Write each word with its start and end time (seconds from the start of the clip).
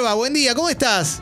Buen 0.00 0.32
día, 0.32 0.54
¿cómo 0.54 0.70
estás? 0.70 1.20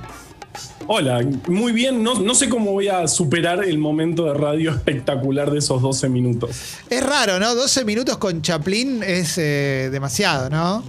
Hola, 0.87 1.21
muy 1.49 1.73
bien. 1.73 2.01
No, 2.01 2.15
no, 2.15 2.33
sé 2.33 2.49
cómo 2.49 2.71
voy 2.73 2.87
a 2.87 3.09
superar 3.09 3.65
el 3.65 3.77
momento 3.77 4.27
de 4.27 4.35
radio 4.35 4.71
espectacular 4.71 5.51
de 5.51 5.59
esos 5.59 5.83
12 5.83 6.09
minutos. 6.09 6.51
Es 6.89 7.05
raro, 7.05 7.41
¿no? 7.41 7.57
12 7.57 7.85
minutos 7.85 8.19
con 8.19 8.41
Chaplin 8.41 9.03
es 9.03 9.37
eh, 9.37 9.89
demasiado, 9.91 10.49
¿no? 10.49 10.85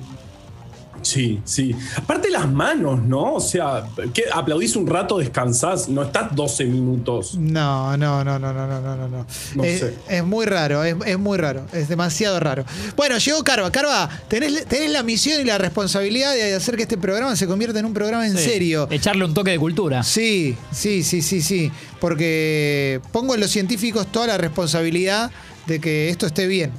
Sí, 1.10 1.42
sí. 1.44 1.76
Aparte 1.96 2.30
las 2.30 2.48
manos, 2.48 3.02
¿no? 3.02 3.34
O 3.34 3.40
sea, 3.40 3.88
aplaudís 4.32 4.76
un 4.76 4.86
rato, 4.86 5.18
descansás, 5.18 5.90
no 5.90 6.04
estás 6.04 6.36
12 6.36 6.66
minutos. 6.66 7.34
No, 7.36 7.98
no, 7.98 8.24
no, 8.24 8.38
no, 8.38 8.54
no, 8.54 8.68
no, 8.68 8.80
no, 8.80 9.08
no. 9.08 9.26
no 9.56 9.64
es, 9.64 9.80
sé. 9.80 9.96
es, 10.08 10.24
muy 10.24 10.46
raro, 10.46 10.84
es, 10.84 11.18
muy 11.18 11.40
raro, 11.40 11.66
es 11.74 11.90
demasiado 11.90 12.40
raro. 12.40 12.64
Bueno, 12.96 13.18
llegó 13.18 13.44
Carva. 13.44 13.72
Carva, 13.72 14.08
tenés, 14.28 14.66
tenés, 14.68 14.92
la 14.92 15.02
misión 15.02 15.42
y 15.42 15.46
la 15.46 15.58
responsabilidad 15.58 16.32
de 16.36 16.54
hacer 16.54 16.76
que 16.76 16.84
este 16.84 16.98
programa 16.98 17.36
se 17.36 17.48
convierta 17.48 17.80
en 17.80 17.86
un 17.86 17.94
programa 17.94 18.28
en 18.28 18.38
serio. 18.38 18.88
Echarle 18.92 19.26
un 19.26 19.34
toque 19.34 19.50
de 19.50 19.58
cultura. 19.58 20.04
Sí, 20.04 20.56
sí, 20.72 21.02
sí, 21.02 21.24
sí, 21.24 21.42
sí. 21.42 21.72
Porque 22.00 23.02
pongo 23.12 23.34
en 23.34 23.42
los 23.42 23.50
científicos 23.50 24.06
toda 24.12 24.28
la 24.28 24.38
responsabilidad 24.38 25.32
de 25.66 25.80
que 25.80 26.10
esto 26.10 26.28
esté 26.28 26.46
bien. 26.46 26.72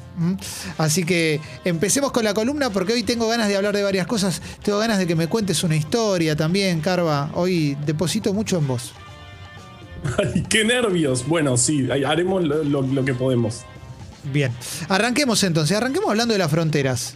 Así 0.79 1.05
que 1.05 1.41
empecemos 1.65 2.12
con 2.12 2.24
la 2.24 2.34
columna 2.34 2.70
porque 2.70 2.92
hoy 2.92 3.02
tengo 3.02 3.29
ganas 3.29 3.48
de 3.48 3.56
hablar 3.56 3.74
de 3.74 3.83
varias 3.83 4.06
cosas. 4.06 4.43
Tengo 4.62 4.79
ganas 4.79 4.98
de 4.98 5.06
que 5.06 5.15
me 5.15 5.29
cuentes 5.29 5.62
una 5.65 5.77
historia 5.77 6.37
también, 6.37 6.80
Carva. 6.80 7.30
Hoy 7.34 7.77
deposito 7.87 8.33
mucho 8.33 8.59
en 8.59 8.66
vos. 8.66 8.93
Ay, 10.19 10.43
qué 10.48 10.65
nervios. 10.65 11.27
Bueno, 11.27 11.56
sí, 11.56 11.88
haremos 11.91 12.43
lo, 12.45 12.83
lo 12.83 13.05
que 13.05 13.15
podemos. 13.15 13.62
Bien. 14.33 14.52
Arranquemos 14.88 15.43
entonces. 15.45 15.77
Arranquemos 15.77 16.10
hablando 16.10 16.32
de 16.32 16.38
las 16.38 16.51
fronteras. 16.51 17.15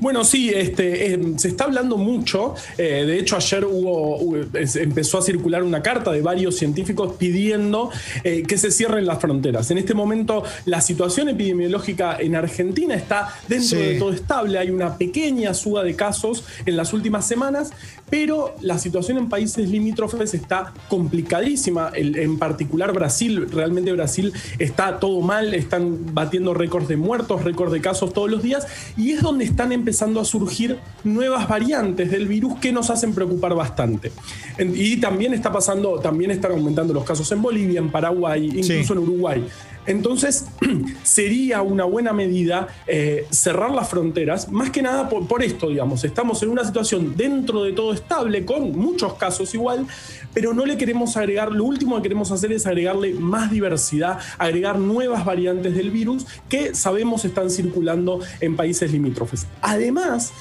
Bueno, 0.00 0.24
sí, 0.24 0.50
este, 0.50 1.14
eh, 1.14 1.20
se 1.36 1.48
está 1.48 1.64
hablando 1.64 1.96
mucho. 1.96 2.54
Eh, 2.76 3.04
de 3.06 3.18
hecho, 3.18 3.36
ayer 3.36 3.64
hubo, 3.64 4.36
empezó 4.54 5.18
a 5.18 5.22
circular 5.22 5.62
una 5.62 5.82
carta 5.82 6.12
de 6.12 6.20
varios 6.20 6.56
científicos 6.56 7.14
pidiendo 7.18 7.90
eh, 8.24 8.42
que 8.46 8.58
se 8.58 8.70
cierren 8.70 9.06
las 9.06 9.20
fronteras. 9.20 9.70
En 9.70 9.78
este 9.78 9.94
momento, 9.94 10.42
la 10.66 10.80
situación 10.80 11.28
epidemiológica 11.28 12.18
en 12.20 12.36
Argentina 12.36 12.94
está 12.94 13.34
dentro 13.48 13.78
de 13.78 13.98
todo 13.98 14.12
estable. 14.12 14.58
Hay 14.58 14.70
una 14.70 14.96
pequeña 14.96 15.54
suba 15.54 15.82
de 15.82 15.94
casos 15.94 16.44
en 16.66 16.76
las 16.76 16.92
últimas 16.92 17.26
semanas, 17.26 17.70
pero 18.10 18.54
la 18.60 18.78
situación 18.78 19.18
en 19.18 19.28
países 19.28 19.68
limítrofes 19.68 20.34
está 20.34 20.72
complicadísima. 20.88 21.90
en 21.94 22.38
particular, 22.38 22.92
Brasil, 22.92 23.48
realmente 23.50 23.92
Brasil 23.92 24.32
está 24.58 24.98
todo 24.98 25.20
mal. 25.20 25.54
Están 25.54 26.14
batiendo 26.14 26.54
récords 26.54 26.88
de 26.88 26.96
muertos, 26.96 27.44
récords 27.44 27.72
de 27.72 27.80
casos 27.80 28.12
todos 28.12 28.30
los 28.30 28.42
días. 28.42 28.66
Y 28.96 29.12
es 29.12 29.22
donde 29.22 29.37
están 29.40 29.72
empezando 29.72 30.20
a 30.20 30.24
surgir 30.24 30.78
nuevas 31.04 31.48
variantes 31.48 32.10
del 32.10 32.28
virus 32.28 32.58
que 32.58 32.72
nos 32.72 32.90
hacen 32.90 33.14
preocupar 33.14 33.54
bastante. 33.54 34.12
Y 34.58 34.96
también 34.98 35.34
está 35.34 35.52
pasando, 35.52 35.98
también 35.98 36.30
están 36.30 36.52
aumentando 36.52 36.92
los 36.92 37.04
casos 37.04 37.30
en 37.32 37.42
Bolivia, 37.42 37.78
en 37.80 37.90
Paraguay, 37.90 38.50
incluso 38.54 38.92
en 38.92 38.98
Uruguay. 38.98 39.44
Entonces, 39.88 40.44
sería 41.02 41.62
una 41.62 41.84
buena 41.84 42.12
medida 42.12 42.68
eh, 42.86 43.26
cerrar 43.30 43.70
las 43.70 43.88
fronteras, 43.88 44.52
más 44.52 44.70
que 44.70 44.82
nada 44.82 45.08
por, 45.08 45.42
esto, 45.42 45.70
digamos. 45.70 46.04
Estamos 46.04 46.42
en 46.42 46.50
una 46.50 46.62
situación 46.64 47.16
dentro 47.16 47.64
de 47.64 47.72
todo 47.72 47.94
estable, 47.94 48.44
con 48.44 48.72
muchos 48.72 49.14
casos 49.14 49.54
igual, 49.54 49.86
pero 50.34 50.52
no 50.52 50.66
le 50.66 50.76
queremos 50.76 51.16
agregar, 51.16 51.52
lo 51.52 51.64
último 51.64 51.96
que 51.96 52.02
queremos 52.02 52.30
hacer 52.30 52.52
es 52.52 52.66
agregarle 52.66 53.14
más 53.14 53.50
diversidad, 53.50 54.18
agregar 54.36 54.78
nuevas 54.78 55.24
variantes 55.24 55.74
del 55.74 55.90
virus 55.90 56.26
que 56.50 56.74
sabemos 56.74 57.24
están 57.24 57.50
circulando 57.50 58.20
en 58.40 58.56
países 58.56 58.92
limítrofes. 58.92 59.46
Además, 59.62 60.32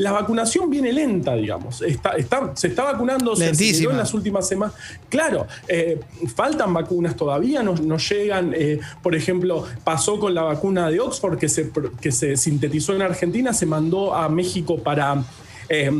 la 0.00 0.12
vacunación 0.12 0.70
viene 0.70 0.92
lenta, 0.92 1.34
digamos. 1.34 1.82
Está, 1.82 2.16
se 2.56 2.68
está 2.68 2.84
vacunando, 2.84 3.36
se 3.36 3.50
en 3.50 3.96
las 3.98 4.14
últimas 4.14 4.48
semanas. 4.48 4.74
Claro, 5.10 5.46
eh, 5.68 6.00
faltan 6.34 6.72
vacunas 6.72 7.14
todavía, 7.16 7.62
no, 7.62 7.98
llegan. 7.98 8.54
Eh, 8.56 8.80
por 9.02 9.14
ejemplo, 9.14 9.64
pasó 9.84 10.18
con 10.18 10.34
la 10.34 10.42
vacuna 10.42 10.90
de 10.90 11.00
Oxford 11.00 11.38
que 11.38 11.50
se, 11.50 11.70
que 12.00 12.12
se 12.12 12.36
sintetizó 12.38 12.94
en 12.94 13.02
Argentina, 13.02 13.52
se 13.52 13.66
mandó 13.66 14.14
a 14.14 14.28
México 14.30 14.78
para. 14.78 15.22
Eh, 15.68 15.90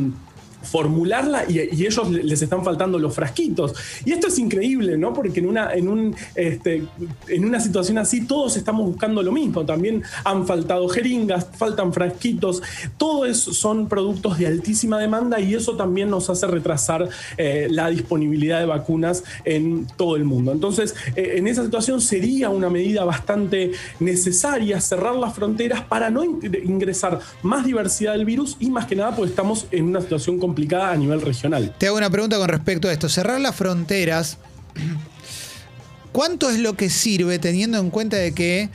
formularla 0.61 1.45
y, 1.49 1.59
ellos 1.59 2.09
les 2.11 2.41
están 2.41 2.63
faltando 2.63 2.99
los 2.99 3.13
frasquitos. 3.13 3.73
Y 4.05 4.11
esto 4.11 4.27
es 4.27 4.39
increíble, 4.39 4.97
¿no? 4.97 5.13
Porque 5.13 5.39
en 5.39 5.47
una, 5.47 5.73
en, 5.73 5.87
un, 5.87 6.15
este, 6.35 6.83
en 7.27 7.45
una 7.45 7.59
situación 7.59 7.97
así 7.97 8.25
todos 8.25 8.57
estamos 8.57 8.85
buscando 8.85 9.23
lo 9.23 9.31
mismo. 9.31 9.65
También 9.65 10.03
han 10.23 10.45
faltado 10.45 10.87
jeringas, 10.87 11.47
faltan 11.57 11.93
frasquitos. 11.93 12.61
Todo 12.97 13.25
eso 13.25 13.53
son 13.53 13.87
productos 13.87 14.37
de 14.37 14.47
altísima 14.47 14.99
demanda 14.99 15.39
y 15.39 15.53
eso 15.55 15.75
también 15.75 16.09
nos 16.09 16.29
hace 16.29 16.47
retrasar 16.47 17.09
eh, 17.37 17.67
la 17.69 17.89
disponibilidad 17.89 18.59
de 18.59 18.65
vacunas 18.65 19.23
en 19.45 19.87
todo 19.97 20.15
el 20.15 20.23
mundo. 20.23 20.51
Entonces, 20.51 20.95
eh, 21.15 21.33
en 21.35 21.47
esa 21.47 21.63
situación 21.63 22.01
sería 22.01 22.49
una 22.49 22.69
medida 22.69 23.03
bastante 23.03 23.71
necesaria 23.99 24.79
cerrar 24.81 25.15
las 25.15 25.33
fronteras 25.33 25.81
para 25.83 26.09
no 26.09 26.23
ingresar 26.23 27.19
más 27.43 27.65
diversidad 27.65 28.13
del 28.13 28.25
virus 28.25 28.57
y 28.59 28.69
más 28.69 28.85
que 28.85 28.95
nada 28.95 29.15
porque 29.15 29.29
estamos 29.29 29.67
en 29.71 29.85
una 29.85 30.01
situación 30.01 30.37
complicada 30.37 30.50
complicada 30.51 30.91
a 30.91 30.95
nivel 30.97 31.21
regional. 31.21 31.73
Te 31.77 31.87
hago 31.87 31.97
una 31.97 32.09
pregunta 32.09 32.37
con 32.37 32.49
respecto 32.49 32.89
a 32.89 32.91
esto. 32.91 33.07
Cerrar 33.07 33.39
las 33.39 33.55
fronteras, 33.55 34.37
¿cuánto 36.11 36.49
es 36.49 36.59
lo 36.59 36.73
que 36.73 36.89
sirve 36.89 37.39
teniendo 37.39 37.79
en 37.79 37.89
cuenta 37.89 38.17
de 38.17 38.33
que 38.33 38.69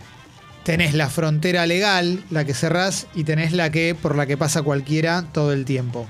tenés 0.65 0.94
la 0.94 1.10
frontera 1.10 1.66
legal, 1.66 2.25
la 2.31 2.47
que 2.47 2.54
cerrás, 2.54 3.06
y 3.15 3.25
tenés 3.25 3.53
la 3.53 3.70
que 3.70 3.94
por 3.94 4.16
la 4.16 4.26
que 4.26 4.38
pasa 4.38 4.62
cualquiera 4.62 5.26
todo 5.32 5.53
el 5.53 5.66
tiempo? 5.66 6.06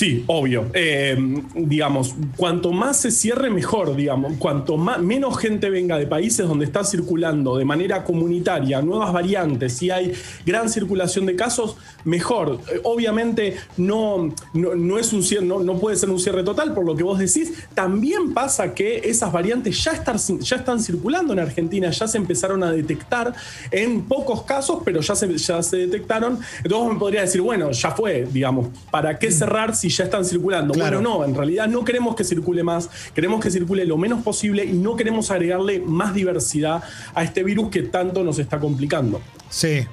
Sí, 0.00 0.24
obvio. 0.28 0.70
Eh, 0.72 1.14
digamos, 1.54 2.14
cuanto 2.38 2.72
más 2.72 2.96
se 2.96 3.10
cierre, 3.10 3.50
mejor, 3.50 3.94
digamos. 3.94 4.32
Cuanto 4.38 4.78
más, 4.78 4.98
menos 4.98 5.36
gente 5.36 5.68
venga 5.68 5.98
de 5.98 6.06
países 6.06 6.48
donde 6.48 6.64
está 6.64 6.84
circulando 6.84 7.58
de 7.58 7.66
manera 7.66 8.02
comunitaria 8.02 8.80
nuevas 8.80 9.12
variantes 9.12 9.82
y 9.82 9.90
hay 9.90 10.14
gran 10.46 10.70
circulación 10.70 11.26
de 11.26 11.36
casos, 11.36 11.76
mejor. 12.04 12.60
Eh, 12.72 12.80
obviamente 12.82 13.56
no, 13.76 14.34
no, 14.54 14.98
es 14.98 15.12
un 15.12 15.22
cierre, 15.22 15.44
no, 15.44 15.78
puede 15.78 15.96
ser 15.96 16.08
un 16.08 16.18
cierre 16.18 16.44
total, 16.44 16.72
por 16.72 16.86
lo 16.86 16.96
que 16.96 17.02
vos 17.02 17.18
decís. 17.18 17.52
También 17.74 18.32
pasa 18.32 18.72
que 18.72 19.02
esas 19.04 19.30
variantes 19.30 19.84
ya, 19.84 20.02
ya 20.02 20.56
están 20.56 20.80
circulando 20.80 21.34
en 21.34 21.40
Argentina, 21.40 21.90
ya 21.90 22.08
se 22.08 22.16
empezaron 22.16 22.62
a 22.62 22.72
detectar 22.72 23.34
en 23.70 24.00
pocos 24.04 24.44
casos, 24.44 24.78
pero 24.82 25.02
ya 25.02 25.14
se, 25.14 25.36
ya 25.36 25.62
se 25.62 25.76
detectaron. 25.76 26.38
Entonces 26.64 26.72
vos 26.72 26.90
me 26.94 26.98
podrías 26.98 27.24
decir, 27.24 27.42
bueno, 27.42 27.70
ya 27.70 27.90
fue, 27.90 28.26
digamos, 28.32 28.68
¿para 28.90 29.18
qué 29.18 29.28
mm. 29.28 29.32
cerrar 29.32 29.76
si 29.76 29.89
ya 29.90 30.04
están 30.04 30.24
circulando. 30.24 30.74
Bueno, 30.74 31.00
no, 31.00 31.24
en 31.24 31.34
realidad 31.34 31.68
no 31.68 31.84
queremos 31.84 32.14
que 32.14 32.24
circule 32.24 32.62
más, 32.62 32.88
queremos 33.14 33.42
que 33.42 33.50
circule 33.50 33.84
lo 33.84 33.96
menos 33.96 34.22
posible 34.22 34.64
y 34.64 34.72
no 34.72 34.96
queremos 34.96 35.30
agregarle 35.30 35.80
más 35.80 36.14
diversidad 36.14 36.82
a 37.14 37.22
este 37.22 37.42
virus 37.42 37.70
que 37.70 37.82
tanto 37.82 38.24
nos 38.24 38.38
está 38.38 38.58
complicando. 38.58 39.20
Sí, 39.48 39.86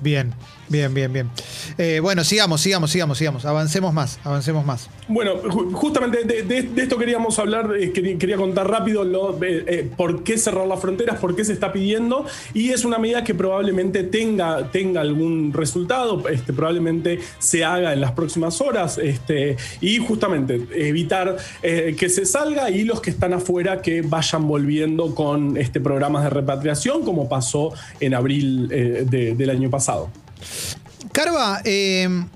bien. 0.00 0.34
Bien, 0.68 0.92
bien, 0.92 1.12
bien. 1.12 1.30
Eh, 1.78 2.00
bueno, 2.02 2.24
sigamos, 2.24 2.60
sigamos, 2.60 2.90
sigamos, 2.90 3.18
sigamos. 3.18 3.44
Avancemos 3.44 3.94
más, 3.94 4.18
avancemos 4.24 4.64
más. 4.64 4.90
Bueno, 5.06 5.36
justamente 5.72 6.24
de, 6.24 6.82
esto 6.82 6.98
queríamos 6.98 7.38
hablar, 7.38 7.70
eh, 7.78 7.92
quería, 7.92 8.36
contar 8.36 8.68
rápido 8.68 9.04
lo, 9.04 9.38
eh, 9.42 9.88
por 9.96 10.24
qué 10.24 10.36
cerrar 10.38 10.66
las 10.66 10.80
fronteras, 10.80 11.20
por 11.20 11.36
qué 11.36 11.44
se 11.44 11.52
está 11.52 11.72
pidiendo, 11.72 12.26
y 12.52 12.70
es 12.70 12.84
una 12.84 12.98
medida 12.98 13.22
que 13.22 13.34
probablemente 13.34 14.02
tenga, 14.02 14.70
tenga 14.72 15.00
algún 15.00 15.52
resultado, 15.52 16.28
este, 16.28 16.52
probablemente 16.52 17.20
se 17.38 17.64
haga 17.64 17.92
en 17.92 18.00
las 18.00 18.12
próximas 18.12 18.60
horas, 18.60 18.98
este, 18.98 19.56
y 19.80 19.98
justamente 19.98 20.66
evitar 20.74 21.36
que 21.62 22.08
se 22.08 22.26
salga 22.26 22.70
y 22.70 22.84
los 22.84 23.00
que 23.00 23.10
están 23.10 23.32
afuera 23.32 23.82
que 23.82 24.02
vayan 24.02 24.48
volviendo 24.48 25.14
con 25.14 25.56
este, 25.56 25.80
programas 25.80 26.24
de 26.24 26.30
repatriación, 26.30 27.04
como 27.04 27.28
pasó 27.28 27.72
en 28.00 28.14
abril 28.14 28.68
del 28.68 29.50
año 29.50 29.70
pasado. 29.70 30.10
Carva, 31.12 31.60
em, 31.64 32.26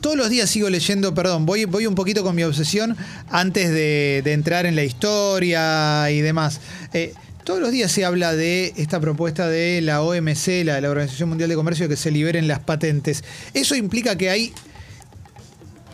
todos 0.00 0.16
los 0.16 0.30
días 0.30 0.48
sigo 0.48 0.70
leyendo, 0.70 1.14
perdón, 1.14 1.46
voy, 1.46 1.64
voy 1.64 1.86
un 1.86 1.94
poquito 1.94 2.22
con 2.22 2.36
mi 2.36 2.42
obsesión 2.44 2.96
antes 3.30 3.70
de, 3.70 4.22
entrar 4.26 4.66
en 4.66 4.76
la 4.76 4.84
historia 4.84 6.10
y 6.10 6.20
demás. 6.20 6.60
Eh, 6.92 7.14
todos 7.44 7.60
los 7.60 7.70
días 7.70 7.90
se 7.90 8.04
habla 8.04 8.34
de 8.34 8.72
esta 8.76 9.00
propuesta 9.00 9.48
de 9.48 9.80
la 9.80 10.02
OMC, 10.02 10.64
la, 10.64 10.80
la 10.80 10.90
Organización 10.90 11.28
Mundial 11.28 11.48
de 11.48 11.56
Comercio, 11.56 11.88
que 11.88 11.96
se 11.96 12.10
liberen 12.10 12.48
las 12.48 12.60
patentes. 12.60 13.24
¿Eso 13.54 13.74
implica 13.74 14.16
que 14.16 14.30
hay 14.30 14.52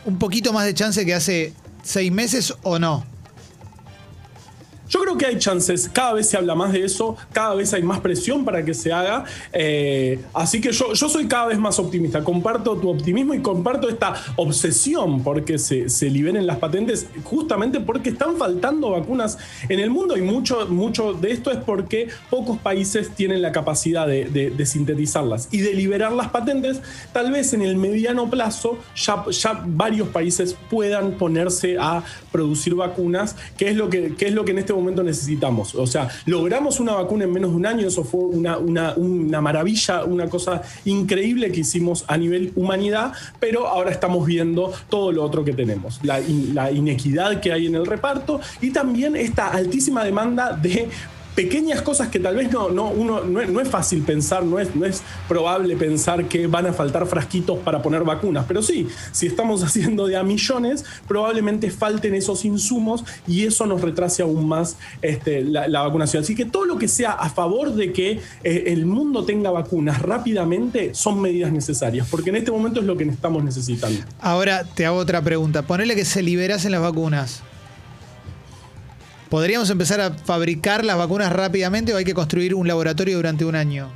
un 0.04 0.18
poquito 0.18 0.52
más 0.52 0.64
de 0.64 0.74
chance 0.74 1.04
que 1.04 1.14
hace 1.14 1.52
seis 1.82 2.10
meses 2.10 2.54
o 2.62 2.78
no? 2.78 3.11
Yo 4.92 5.00
creo 5.00 5.16
que 5.16 5.24
hay 5.24 5.38
chances, 5.38 5.88
cada 5.90 6.12
vez 6.12 6.28
se 6.28 6.36
habla 6.36 6.54
más 6.54 6.70
de 6.70 6.84
eso, 6.84 7.16
cada 7.32 7.54
vez 7.54 7.72
hay 7.72 7.82
más 7.82 8.00
presión 8.00 8.44
para 8.44 8.62
que 8.62 8.74
se 8.74 8.92
haga, 8.92 9.24
eh, 9.50 10.20
así 10.34 10.60
que 10.60 10.70
yo, 10.70 10.92
yo 10.92 11.08
soy 11.08 11.26
cada 11.28 11.46
vez 11.46 11.58
más 11.58 11.78
optimista, 11.78 12.22
comparto 12.22 12.76
tu 12.76 12.90
optimismo 12.90 13.32
y 13.32 13.40
comparto 13.40 13.88
esta 13.88 14.12
obsesión 14.36 15.22
porque 15.22 15.58
se, 15.58 15.88
se 15.88 16.10
liberen 16.10 16.46
las 16.46 16.58
patentes, 16.58 17.06
justamente 17.24 17.80
porque 17.80 18.10
están 18.10 18.36
faltando 18.36 18.90
vacunas 18.90 19.38
en 19.70 19.80
el 19.80 19.88
mundo 19.88 20.14
y 20.18 20.20
mucho, 20.20 20.66
mucho 20.68 21.14
de 21.14 21.32
esto 21.32 21.50
es 21.50 21.56
porque 21.56 22.08
pocos 22.28 22.58
países 22.58 23.14
tienen 23.14 23.40
la 23.40 23.50
capacidad 23.50 24.06
de, 24.06 24.52
sintetizarlas 24.66 25.48
y 25.50 25.62
de 25.62 25.72
liberar 25.72 26.12
las 26.12 26.28
patentes, 26.28 26.82
tal 27.14 27.32
vez 27.32 27.54
en 27.54 27.62
el 27.62 27.76
mediano 27.76 28.28
plazo 28.28 28.78
ya, 28.94 29.24
ya 29.30 29.64
varios 29.66 30.08
países 30.08 30.54
puedan 30.68 31.12
ponerse 31.12 31.78
a 31.80 32.04
producir 32.30 32.74
vacunas, 32.74 33.36
que 33.56 33.70
es 33.70 33.76
lo 33.76 33.88
que, 33.88 34.14
que 34.16 34.26
es 34.26 34.34
lo 34.34 34.44
que 34.44 34.52
en 34.52 34.58
este 34.58 34.74
momento 34.74 34.81
momento 34.82 35.02
necesitamos. 35.02 35.74
O 35.74 35.86
sea, 35.86 36.08
logramos 36.26 36.80
una 36.80 36.94
vacuna 36.94 37.24
en 37.24 37.32
menos 37.32 37.50
de 37.50 37.56
un 37.56 37.66
año, 37.66 37.86
eso 37.86 38.04
fue 38.04 38.20
una, 38.20 38.58
una, 38.58 39.40
maravilla, 39.40 40.04
una 40.04 40.28
cosa 40.28 40.62
increíble 40.84 41.50
que 41.52 41.60
hicimos 41.60 42.04
a 42.08 42.16
nivel 42.16 42.52
humanidad, 42.56 43.12
pero 43.40 43.66
ahora 43.66 43.90
estamos 43.90 44.26
viendo 44.26 44.72
todo 44.88 45.12
lo 45.12 45.24
otro 45.24 45.44
que 45.44 45.52
tenemos, 45.52 46.00
la, 46.02 46.20
la 46.52 46.70
inequidad 46.70 47.40
que 47.40 47.52
hay 47.52 47.66
en 47.66 47.74
el 47.74 47.86
reparto 47.86 48.40
y 48.60 48.70
también 48.70 49.16
esta 49.16 49.48
altísima 49.48 50.04
demanda 50.04 50.52
de 50.52 50.88
pequeñas 51.34 51.82
cosas 51.82 52.08
que 52.08 52.18
tal 52.18 52.36
vez 52.36 52.50
no, 52.52 52.70
no, 52.70 52.88
uno, 52.90 53.24
no, 53.24 53.60
es, 53.60 53.68
fácil 53.68 54.02
pensar, 54.02 54.44
no 54.44 54.58
es, 54.58 54.74
no 54.74 54.84
es 54.84 55.02
probable 55.28 55.76
pensar 55.76 56.26
que 56.26 56.46
van 56.46 56.66
a 56.66 56.72
faltar 56.72 57.06
frasquitos 57.06 57.58
para 57.58 57.80
poner 57.80 58.04
vacunas, 58.04 58.44
pero 58.46 58.62
sí, 58.62 58.88
si 59.12 59.26
estamos 59.26 59.62
haciendo 59.64 60.06
de 60.06 60.16
a 60.16 60.22
millones, 60.22 60.84
probablemente 61.08 61.70
falten 61.70 62.14
esos 62.14 62.44
insumos 62.44 63.04
y 63.26 63.44
eso 63.44 63.66
nos 63.66 63.80
retrase 63.80 64.22
aún 64.22 64.46
más 64.46 64.76
este, 65.00 65.42
la, 65.42 65.82
vacunación. 65.82 66.22
Así 66.22 66.34
que 66.34 66.44
todo 66.44 66.64
lo 66.64 66.78
que 66.78 66.88
sea 66.88 67.12
a 67.12 67.28
favor 67.30 67.74
de 67.74 67.92
que 67.92 68.20
eh, 68.44 68.64
el 68.66 68.86
mundo 68.86 69.24
tenga 69.24 69.50
vacunas 69.50 70.00
rápidamente 70.02 70.94
son 70.94 71.20
medidas 71.20 71.52
necesarias, 71.52 72.06
porque 72.10 72.30
en 72.30 72.36
este 72.36 72.50
momento 72.50 72.80
es 72.80 72.86
lo 72.86 72.96
que 72.96 73.04
estamos 73.04 73.42
necesitando. 73.42 74.00
Ahora 74.20 74.64
te 74.64 74.86
hago 74.86 74.98
otra 74.98 75.22
pregunta, 75.22 75.62
ponele 75.62 75.94
que 75.94 76.04
se 76.04 76.22
liberasen 76.22 76.72
las 76.72 76.82
vacunas. 76.82 77.42
¿Podríamos 79.32 79.70
empezar 79.70 79.98
a 80.02 80.10
fabricar 80.12 80.84
las 80.84 80.98
vacunas 80.98 81.32
rápidamente 81.32 81.94
o 81.94 81.96
hay 81.96 82.04
que 82.04 82.12
construir 82.12 82.54
un 82.54 82.68
laboratorio 82.68 83.16
durante 83.16 83.46
un 83.46 83.56
año? 83.56 83.88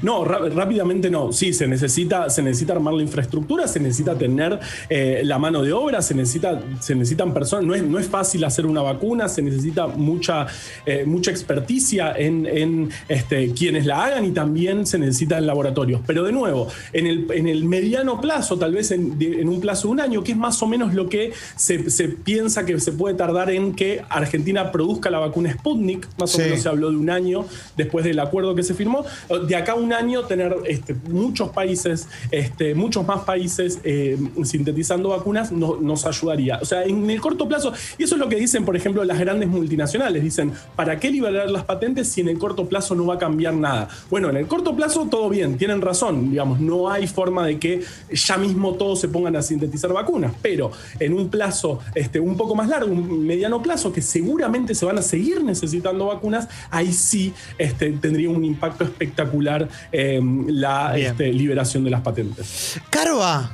No, 0.00 0.24
rápidamente 0.24 1.10
no. 1.10 1.32
Sí, 1.32 1.52
se 1.52 1.66
necesita, 1.66 2.30
se 2.30 2.42
necesita 2.42 2.72
armar 2.72 2.94
la 2.94 3.02
infraestructura, 3.02 3.68
se 3.68 3.80
necesita 3.80 4.16
tener 4.16 4.58
eh, 4.88 5.22
la 5.24 5.38
mano 5.38 5.62
de 5.62 5.72
obra, 5.72 6.00
se, 6.00 6.14
necesita, 6.14 6.60
se 6.80 6.94
necesitan 6.94 7.34
personas. 7.34 7.66
No 7.66 7.74
es, 7.74 7.82
no 7.82 7.98
es 7.98 8.06
fácil 8.06 8.44
hacer 8.44 8.66
una 8.66 8.82
vacuna, 8.82 9.28
se 9.28 9.42
necesita 9.42 9.86
mucha, 9.86 10.46
eh, 10.86 11.04
mucha 11.04 11.30
experticia 11.30 12.14
en, 12.16 12.90
este, 13.08 13.52
quienes 13.52 13.86
la 13.86 14.04
hagan 14.04 14.24
y 14.24 14.30
también 14.30 14.86
se 14.86 14.98
necesita 14.98 15.38
en 15.38 15.46
laboratorios. 15.46 16.00
Pero 16.06 16.24
de 16.24 16.32
nuevo, 16.32 16.68
en 16.92 17.06
el, 17.06 17.26
en 17.32 17.48
el 17.48 17.64
mediano 17.64 18.20
plazo, 18.20 18.58
tal 18.58 18.72
vez 18.72 18.90
en, 18.90 19.48
un 19.48 19.60
plazo 19.60 19.88
de 19.88 19.92
un 19.92 20.00
año, 20.00 20.22
que 20.22 20.32
es 20.32 20.38
más 20.38 20.62
o 20.62 20.66
menos 20.66 20.94
lo 20.94 21.08
que 21.08 21.32
se, 21.56 21.78
piensa 22.24 22.64
que 22.64 22.78
se 22.80 22.92
puede 22.92 23.14
tardar 23.14 23.50
en 23.50 23.74
que 23.74 24.02
Argentina 24.08 24.72
produzca 24.72 25.10
la 25.10 25.18
vacuna 25.18 25.52
Sputnik, 25.52 26.08
más 26.18 26.34
o 26.34 26.38
menos 26.38 26.62
se 26.62 26.68
habló 26.68 26.90
de 26.90 26.96
un 26.96 27.10
año 27.10 27.44
después 27.76 28.04
del 28.04 28.18
acuerdo 28.18 28.54
que 28.54 28.62
se 28.62 28.74
firmó. 28.74 29.04
De 29.48 29.56
acá 29.56 29.74
un 29.82 29.92
año 29.92 30.22
tener 30.24 30.56
este, 30.66 30.94
muchos 30.94 31.50
países, 31.50 32.08
este, 32.30 32.74
muchos 32.74 33.06
más 33.06 33.24
países 33.24 33.80
eh, 33.84 34.18
sintetizando 34.44 35.10
vacunas 35.10 35.52
nos 35.52 36.06
ayudaría. 36.06 36.58
O 36.60 36.64
sea, 36.64 36.84
en 36.84 37.08
el 37.10 37.20
corto 37.20 37.48
plazo, 37.48 37.72
y 37.98 38.04
eso 38.04 38.14
es 38.14 38.20
lo 38.20 38.28
que 38.28 38.36
dicen, 38.36 38.64
por 38.64 38.76
ejemplo, 38.76 39.04
las 39.04 39.18
grandes 39.18 39.48
multinacionales, 39.48 40.22
dicen, 40.22 40.52
¿para 40.76 40.98
qué 40.98 41.10
liberar 41.10 41.50
las 41.50 41.64
patentes 41.64 42.08
si 42.08 42.20
en 42.20 42.28
el 42.28 42.38
corto 42.38 42.68
plazo 42.68 42.94
no 42.94 43.06
va 43.06 43.14
a 43.14 43.18
cambiar 43.18 43.54
nada? 43.54 43.88
Bueno, 44.10 44.30
en 44.30 44.36
el 44.36 44.46
corto 44.46 44.74
plazo 44.74 45.06
todo 45.10 45.28
bien, 45.28 45.56
tienen 45.58 45.80
razón, 45.80 46.30
digamos, 46.30 46.60
no 46.60 46.90
hay 46.90 47.06
forma 47.06 47.46
de 47.46 47.58
que 47.58 47.82
ya 48.10 48.36
mismo 48.36 48.74
todos 48.74 49.00
se 49.00 49.08
pongan 49.08 49.36
a 49.36 49.42
sintetizar 49.42 49.92
vacunas, 49.92 50.32
pero 50.40 50.70
en 50.98 51.12
un 51.14 51.28
plazo 51.28 51.80
este, 51.94 52.20
un 52.20 52.36
poco 52.36 52.54
más 52.54 52.68
largo, 52.68 52.92
un 52.92 53.26
mediano 53.26 53.62
plazo, 53.62 53.92
que 53.92 54.02
seguramente 54.02 54.74
se 54.74 54.84
van 54.84 54.98
a 54.98 55.02
seguir 55.02 55.42
necesitando 55.42 56.06
vacunas, 56.06 56.48
ahí 56.70 56.92
sí 56.92 57.32
este, 57.58 57.92
tendría 57.92 58.30
un 58.30 58.44
impacto 58.44 58.84
espectacular 58.84 59.68
Em, 59.90 60.46
la 60.48 60.96
este, 60.96 61.32
liberación 61.32 61.84
de 61.84 61.90
las 61.90 62.00
patentes. 62.00 62.80
Carva, 62.90 63.50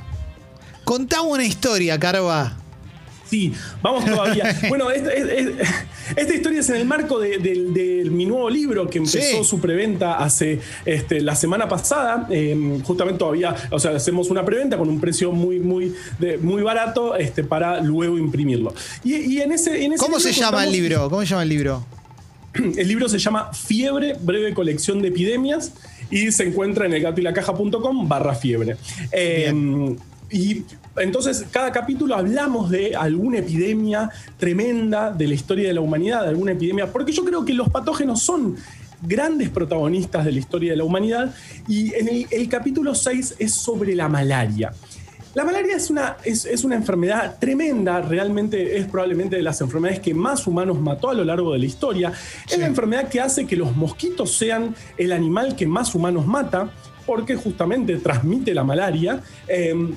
contame 0.83 1.29
una 1.29 1.45
historia, 1.45 1.99
Carva. 1.99 2.57
Sí, 3.29 3.53
vamos 3.81 4.05
todavía. 4.05 4.59
bueno, 4.69 4.89
esta, 4.89 6.33
historia 6.33 6.61
es 6.61 6.69
en 6.69 6.77
el 6.77 6.85
marco 6.85 7.19
de, 7.19 8.07
mi 8.09 8.25
nuevo 8.25 8.49
libro 8.49 8.89
que 8.89 8.97
empezó 8.97 9.43
su 9.43 9.59
preventa 9.59 10.17
hace 10.17 10.59
este, 10.85 11.21
la 11.21 11.35
semana 11.35 11.67
pasada. 11.67 12.27
Em, 12.31 12.81
justamente 12.81 13.19
todavía, 13.19 13.55
o 13.69 13.79
sea, 13.79 13.91
hacemos 13.91 14.29
una 14.29 14.43
preventa 14.43 14.77
con 14.77 14.89
un 14.89 14.99
precio 14.99 15.31
muy, 15.31 15.59
muy, 15.59 15.93
muy 16.41 16.63
barato 16.63 17.15
este, 17.15 17.43
para 17.43 17.81
luego 17.81 18.17
imprimirlo. 18.17 18.73
Y, 19.03 19.39
en 19.39 19.51
ese, 19.51 19.89
¿Cómo 19.97 20.19
se 20.19 20.33
llama 20.33 20.63
el 20.63 20.71
libro? 20.71 21.09
¿Cómo 21.09 21.21
se 21.21 21.27
llama 21.27 21.43
el 21.43 21.49
libro? 21.49 21.85
El 22.77 22.87
libro 22.87 23.07
se 23.07 23.19
llama 23.19 23.53
Fiebre, 23.53 24.15
breve 24.19 24.55
colección 24.55 25.03
de 25.03 25.09
epidemias 25.09 25.71
y 26.09 26.31
se 26.31 26.47
encuentra 26.47 26.85
en 26.85 26.93
elgatoylacaja.com 26.93 28.07
barra 28.07 28.35
fiebre. 28.35 28.77
Em, 29.11 29.95
y 30.31 30.63
entonces, 30.97 31.45
cada 31.51 31.71
capítulo 31.71 32.15
hablamos 32.15 32.69
de 32.69 32.95
alguna 32.95 33.39
epidemia 33.39 34.09
tremenda 34.37 35.11
de 35.11 35.27
la 35.27 35.33
historia 35.33 35.67
de 35.67 35.73
la 35.73 35.81
humanidad, 35.81 36.23
de 36.23 36.29
alguna 36.29 36.51
epidemia, 36.51 36.91
porque 36.91 37.11
yo 37.11 37.23
creo 37.23 37.45
que 37.45 37.53
los 37.53 37.69
patógenos 37.69 38.21
son 38.21 38.55
grandes 39.01 39.49
protagonistas 39.49 40.25
de 40.25 40.31
la 40.33 40.39
historia 40.39 40.71
de 40.71 40.77
la 40.77 40.83
humanidad 40.83 41.33
y 41.67 41.93
en 41.93 42.09
el, 42.09 42.27
el 42.29 42.49
capítulo 42.49 42.93
6 42.93 43.35
es 43.39 43.53
sobre 43.53 43.95
la 43.95 44.09
malaria. 44.09 44.73
La 45.35 45.45
malaria 45.45 45.75
es 45.75 45.91
una, 45.91 46.17
es, 46.23 46.63
una 46.63 46.75
enfermedad 46.75 47.37
tremenda, 47.39 48.01
realmente 48.01 48.77
es 48.77 48.87
probablemente 48.87 49.35
de 49.35 49.43
las 49.43 49.61
enfermedades 49.61 49.99
que 49.99 50.13
más 50.13 50.47
humanos 50.47 50.79
mató 50.79 51.11
a 51.11 51.13
lo 51.13 51.23
largo 51.23 51.53
de 51.53 51.59
la 51.59 51.65
historia. 51.65 52.11
Es 52.49 52.57
la 52.57 52.65
enfermedad 52.65 53.09
que 53.09 53.21
hace 53.21 53.45
que 53.45 53.55
los 53.55 53.75
mosquitos 53.75 54.35
sean 54.35 54.75
el 54.97 55.11
animal 55.11 55.55
que 55.55 55.67
más 55.67 55.93
humanos 55.93 56.25
mata, 56.25 56.71
porque 57.05 57.35
justamente 57.35 57.97
transmite 57.97 58.55
la 58.55 58.63
malaria. 58.63 59.21
Em, 59.47 59.93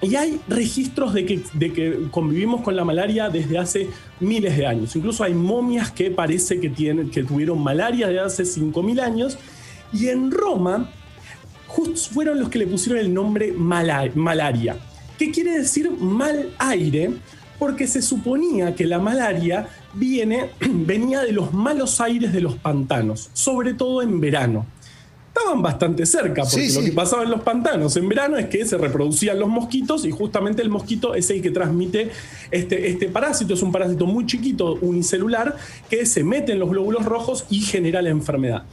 y 0.00 0.16
hay 0.16 0.40
registros 0.48 1.12
de 1.12 1.26
que, 1.26 1.42
de 1.52 1.72
que, 1.72 2.08
convivimos 2.10 2.62
con 2.62 2.74
la 2.74 2.84
malaria 2.84 3.28
desde 3.28 3.58
hace 3.58 3.88
miles 4.20 4.56
de 4.56 4.66
años. 4.66 4.96
Incluso 4.96 5.22
hay 5.22 5.34
momias 5.34 5.92
que 5.92 6.10
parece 6.10 6.60
que, 6.60 6.70
tienen, 6.70 7.10
que 7.10 7.22
tuvieron 7.22 7.62
malaria 7.62 8.08
desde 8.08 8.20
hace 8.20 8.42
5.000 8.44 9.00
años. 9.00 9.38
Y 9.92 10.08
en 10.08 10.30
Roma 10.30 10.90
fueron 12.12 12.38
los 12.40 12.48
que 12.48 12.58
le 12.58 12.66
pusieron 12.66 13.00
el 13.00 13.12
nombre 13.12 13.52
malaria, 13.52 14.76
que 15.18 15.30
quiere 15.30 15.58
decir 15.58 15.90
mal 15.90 16.50
aire, 16.58 17.12
porque 17.58 17.86
se 17.86 18.02
suponía 18.02 18.74
que 18.74 18.86
la 18.86 18.98
malaria 18.98 19.68
viene, 19.94 20.50
venía 20.60 21.20
de 21.20 21.32
los 21.32 21.52
malos 21.52 22.00
aires 22.00 22.32
de 22.32 22.40
los 22.40 22.56
pantanos, 22.56 23.30
sobre 23.32 23.74
todo 23.74 24.02
en 24.02 24.20
verano. 24.20 24.66
Estaban 25.34 25.62
bastante 25.62 26.04
cerca, 26.04 26.42
porque 26.42 26.68
lo 26.74 26.82
que 26.82 26.92
pasaba 26.92 27.22
en 27.22 27.30
los 27.30 27.40
pantanos 27.40 27.96
en 27.96 28.06
verano 28.06 28.36
es 28.36 28.46
que 28.48 28.66
se 28.66 28.76
reproducían 28.76 29.38
los 29.38 29.48
mosquitos 29.48 30.04
y 30.04 30.10
justamente 30.10 30.60
el 30.60 30.68
mosquito 30.68 31.14
es 31.14 31.30
el 31.30 31.40
que 31.40 31.50
transmite 31.50 32.10
este, 32.50 32.90
este 32.90 33.08
parásito. 33.08 33.54
Es 33.54 33.62
un 33.62 33.72
parásito 33.72 34.04
muy 34.04 34.26
chiquito, 34.26 34.74
unicelular, 34.82 35.56
que 35.88 36.04
se 36.04 36.22
mete 36.22 36.52
en 36.52 36.58
los 36.58 36.68
glóbulos 36.68 37.06
rojos 37.06 37.46
y 37.48 37.62
genera 37.62 38.02
la 38.02 38.10
enfermedad. 38.10 38.64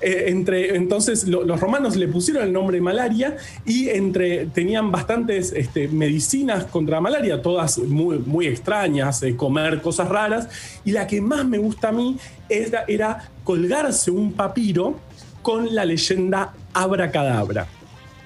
Eh, 0.00 0.24
entre, 0.28 0.76
entonces 0.76 1.26
los 1.26 1.60
romanos 1.60 1.96
le 1.96 2.06
pusieron 2.06 2.44
el 2.44 2.52
nombre 2.52 2.80
malaria 2.80 3.36
y 3.64 3.88
entre, 3.88 4.46
tenían 4.46 4.92
bastantes 4.92 5.52
este, 5.52 5.88
medicinas 5.88 6.66
contra 6.66 7.00
malaria, 7.00 7.42
todas 7.42 7.78
muy, 7.78 8.18
muy 8.18 8.46
extrañas, 8.46 9.22
eh, 9.22 9.36
comer 9.36 9.82
cosas 9.82 10.08
raras. 10.08 10.48
Y 10.84 10.92
la 10.92 11.06
que 11.06 11.20
más 11.20 11.44
me 11.44 11.58
gusta 11.58 11.88
a 11.88 11.92
mí 11.92 12.16
era, 12.48 12.84
era 12.86 13.30
colgarse 13.42 14.10
un 14.10 14.32
papiro 14.32 15.00
con 15.42 15.74
la 15.74 15.84
leyenda 15.84 16.54
abracadabra 16.72 17.66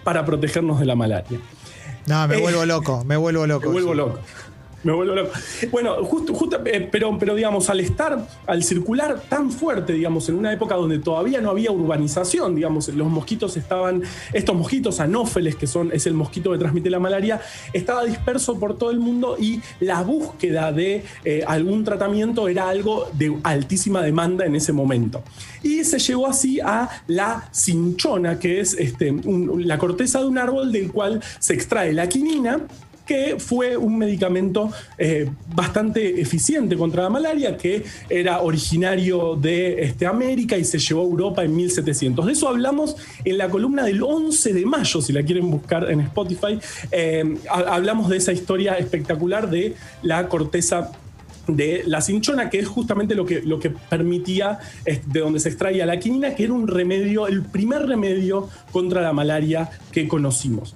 para 0.05 0.25
protegernos 0.25 0.79
de 0.81 0.87
la 0.87 0.95
malaria. 0.95 1.39
No, 2.07 2.27
me 2.29 2.37
eh, 2.37 2.41
vuelvo 2.41 2.67
loco, 2.67 3.05
me 3.05 3.17
vuelvo 3.17 3.47
loco. 3.47 3.67
Me 3.67 3.73
vuelvo 3.73 3.95
loco. 3.95 4.19
Me 4.85 4.93
vuelvo 4.93 5.15
loco. 5.15 5.31
Bueno, 5.71 6.05
justo, 6.05 6.61
eh, 6.65 6.89
pero, 6.91 7.17
pero 7.19 7.35
digamos, 7.35 7.71
al 7.71 7.81
estar, 7.81 8.27
al 8.47 8.65
circular 8.65 9.21
tan 9.29 9.51
fuerte, 9.51 9.93
digamos, 9.93 10.29
en 10.29 10.35
una 10.35 10.53
época 10.53 10.75
donde 10.75 10.99
todavía 10.99 11.41
no 11.41 11.51
había 11.51 11.71
urbanización, 11.71 12.57
digamos, 12.57 12.89
los 12.89 13.09
mosquitos 13.09 13.57
estaban, 13.57 14.03
estos 14.33 14.57
mosquitos 14.57 14.99
anófeles, 14.99 15.55
que 15.55 15.69
son, 15.69 15.93
es 15.93 16.07
el 16.07 16.15
mosquito 16.15 16.51
que 16.51 16.59
transmite 16.59 16.91
la 16.91 16.99
malaria, 16.99 17.41
estaba 17.73 18.05
disperso 18.05 18.59
por 18.59 18.77
todo 18.77 18.91
el 18.91 18.99
mundo 18.99 19.37
y 19.39 19.61
la 19.79 20.03
búsqueda 20.03 20.73
de 20.73 21.05
eh, 21.25 21.45
algún 21.47 21.85
tratamiento 21.85 22.49
era 22.49 22.69
algo 22.69 23.09
de 23.13 23.37
altísima 23.45 24.03
demanda 24.03 24.45
en 24.47 24.57
ese 24.57 24.73
momento. 24.73 25.23
Y 25.63 25.85
se 25.85 26.01
llegó 26.01 26.27
así 26.27 26.59
a 26.59 26.89
la 27.07 27.49
cinchona, 27.53 28.41
que 28.41 28.61
es 28.61 28.75
este, 28.75 29.15
la 29.59 29.79
corteza 29.79 30.19
de 30.21 30.27
un 30.27 30.39
árbol 30.39 30.73
del 30.73 30.91
cual 30.91 31.23
se 31.39 31.55
extrae 31.55 31.93
la 31.93 32.09
quinina 32.09 32.67
que 33.13 33.37
fue 33.39 33.77
un 33.77 33.99
medicamento 33.99 34.71
eh, 34.97 35.29
bastante 35.55 36.19
eficiente 36.19 36.79
contra 36.79 37.03
la 37.03 37.11
malaria, 37.11 37.59
que 37.59 37.85
era 38.09 38.41
originario 38.41 39.37
de 39.37 39.83
este, 39.83 40.07
América 40.07 40.57
y 40.57 40.65
se 40.65 40.79
llevó 40.79 41.03
a 41.03 41.05
Europa 41.05 41.45
en 41.45 41.55
1700. 41.55 42.25
De 42.25 42.33
eso 42.33 42.49
hablamos 42.49 42.97
en 43.23 43.37
la 43.37 43.51
columna 43.51 43.85
del 43.85 44.03
11 44.03 44.55
de 44.55 44.65
mayo, 44.65 45.03
si 45.03 45.13
la 45.13 45.23
quieren 45.23 45.51
buscar 45.51 45.91
en 45.91 46.01
Spotify. 46.01 46.59
Eh, 46.91 47.37
hablamos 47.51 48.09
de 48.09 48.17
esa 48.17 48.33
historia 48.33 48.79
espectacular 48.79 49.51
de 49.51 49.75
la 50.03 50.27
corteza 50.31 50.93
de 51.47 51.83
la 51.85 52.01
cinchona, 52.01 52.49
que 52.49 52.61
es 52.61 52.69
justamente 52.69 53.15
lo 53.15 53.27
que, 53.27 53.43
lo 53.43 53.59
que 53.59 53.69
permitía, 53.69 54.59
de 54.87 55.21
donde 55.21 55.39
se 55.39 55.51
extraía 55.51 55.85
la 55.85 55.99
quinina, 55.99 56.35
que 56.35 56.45
era 56.45 56.55
un 56.55 56.67
remedio, 56.67 57.27
el 57.27 57.43
primer 57.43 57.83
remedio 57.83 58.49
contra 58.71 59.03
la 59.03 59.13
malaria 59.13 59.69
que 59.91 60.09
conocimos. 60.09 60.75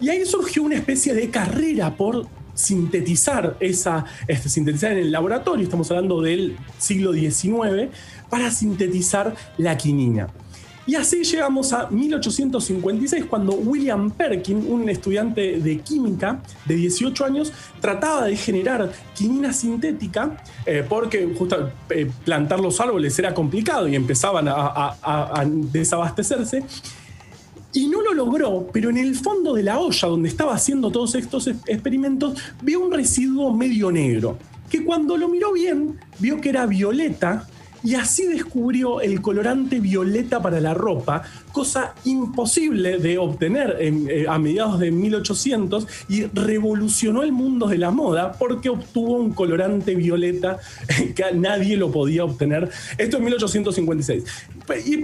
Y 0.00 0.08
ahí 0.08 0.24
surgió 0.26 0.62
una 0.62 0.76
especie 0.76 1.14
de 1.14 1.30
carrera 1.30 1.96
por 1.96 2.26
sintetizar 2.54 3.56
esa, 3.60 4.04
este, 4.26 4.48
sintetizar 4.48 4.92
en 4.92 4.98
el 4.98 5.12
laboratorio, 5.12 5.64
estamos 5.64 5.90
hablando 5.90 6.20
del 6.20 6.56
siglo 6.78 7.12
XIX, 7.12 7.90
para 8.30 8.50
sintetizar 8.50 9.34
la 9.58 9.76
quinina. 9.76 10.28
Y 10.86 10.94
así 10.94 11.24
llegamos 11.24 11.72
a 11.72 11.88
1856, 11.90 13.24
cuando 13.24 13.54
William 13.54 14.12
Perkin, 14.12 14.70
un 14.70 14.88
estudiante 14.88 15.58
de 15.58 15.80
química 15.80 16.40
de 16.64 16.76
18 16.76 17.24
años, 17.24 17.52
trataba 17.80 18.26
de 18.26 18.36
generar 18.36 18.92
quinina 19.12 19.52
sintética, 19.52 20.40
eh, 20.64 20.84
porque 20.88 21.34
justo 21.36 21.72
eh, 21.90 22.08
plantar 22.24 22.60
los 22.60 22.80
árboles 22.80 23.18
era 23.18 23.34
complicado 23.34 23.88
y 23.88 23.96
empezaban 23.96 24.46
a, 24.48 25.44
desabastecerse. 25.44 26.64
Y 27.76 27.88
no 27.88 28.00
lo 28.00 28.14
logró, 28.14 28.70
pero 28.72 28.88
en 28.88 28.96
el 28.96 29.14
fondo 29.16 29.52
de 29.52 29.62
la 29.62 29.78
olla 29.78 30.08
donde 30.08 30.30
estaba 30.30 30.54
haciendo 30.54 30.90
todos 30.90 31.14
estos 31.14 31.46
experimentos, 31.46 32.40
vio 32.62 32.80
un 32.80 32.90
residuo 32.90 33.52
medio 33.52 33.92
negro, 33.92 34.38
que 34.70 34.82
cuando 34.82 35.18
lo 35.18 35.28
miró 35.28 35.52
bien, 35.52 36.00
vio 36.18 36.40
que 36.40 36.48
era 36.48 36.64
violeta 36.64 37.46
y 37.84 37.94
así 37.94 38.26
descubrió 38.26 39.02
el 39.02 39.20
colorante 39.20 39.78
violeta 39.78 40.40
para 40.40 40.58
la 40.58 40.72
ropa, 40.72 41.22
cosa 41.52 41.94
imposible 42.04 42.96
de 42.96 43.18
obtener 43.18 43.76
eh, 43.78 44.24
a 44.26 44.38
mediados 44.38 44.80
de 44.80 44.90
1800 44.90 45.86
y 46.08 46.24
revolucionó 46.24 47.22
el 47.22 47.32
mundo 47.32 47.68
de 47.68 47.76
la 47.76 47.90
moda 47.90 48.32
porque 48.32 48.70
obtuvo 48.70 49.18
un 49.18 49.32
colorante 49.32 49.94
violeta 49.94 50.58
que 51.14 51.24
nadie 51.34 51.76
lo 51.76 51.90
podía 51.92 52.24
obtener. 52.24 52.70
Esto 52.96 53.18
en 53.18 53.24
1856. 53.24 54.24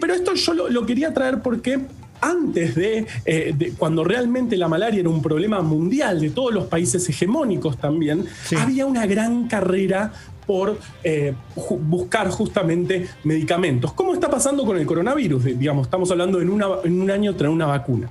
Pero 0.00 0.14
esto 0.14 0.34
yo 0.34 0.54
lo, 0.54 0.86
quería 0.86 1.12
traer 1.12 1.42
porque 1.42 1.82
antes 2.22 2.76
eh, 2.76 3.52
de, 3.54 3.72
cuando 3.72 4.04
realmente 4.04 4.56
la 4.56 4.68
malaria 4.68 5.00
era 5.00 5.08
un 5.08 5.20
problema 5.20 5.60
mundial 5.60 6.20
de 6.20 6.30
todos 6.30 6.54
los 6.54 6.66
países 6.66 7.06
hegemónicos 7.08 7.76
también, 7.76 8.24
había 8.56 8.86
una 8.86 9.04
gran 9.06 9.48
carrera 9.48 10.12
por 10.46 10.78
eh, 11.04 11.34
buscar 11.80 12.28
justamente 12.30 13.08
medicamentos. 13.24 13.92
¿Cómo 13.92 14.14
está 14.14 14.30
pasando 14.30 14.64
con 14.64 14.76
el 14.76 14.86
coronavirus? 14.86 15.44
Digamos, 15.44 15.86
estamos 15.86 16.10
hablando 16.10 16.40
en, 16.40 16.50
un 16.50 17.10
año 17.10 17.34
traer 17.34 17.52
una 17.52 17.66
vacuna. 17.66 18.08